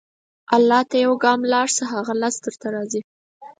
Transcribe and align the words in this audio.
الله 0.55 0.81
ته 0.89 0.95
یو 1.05 1.13
ګام 1.23 1.39
لاړ 1.53 1.67
شه، 1.75 1.83
هغه 1.93 2.13
لس 2.21 2.35
درته 2.45 2.67
راځي. 2.75 3.01